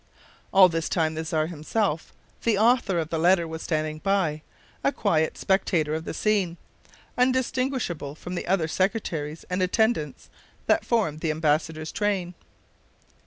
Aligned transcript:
All 0.51 0.67
this 0.67 0.89
time 0.89 1.13
the 1.13 1.23
Czar 1.23 1.45
himself, 1.45 2.11
the 2.41 2.57
author 2.57 2.97
of 2.97 3.09
the 3.09 3.19
letter, 3.19 3.47
was 3.47 3.61
standing 3.61 3.99
by, 3.99 4.41
a 4.83 4.91
quiet 4.91 5.37
spectator 5.37 5.93
of 5.93 6.05
the 6.05 6.13
scene, 6.15 6.57
undistinguishable 7.19 8.15
from 8.15 8.33
the 8.33 8.47
other 8.47 8.67
secretaries 8.67 9.45
and 9.47 9.61
attendants 9.61 10.31
that 10.65 10.83
formed 10.83 11.19
the 11.19 11.29
embassadors' 11.29 11.91
train. 11.91 12.33